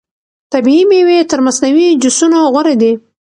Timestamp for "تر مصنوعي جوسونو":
1.31-2.39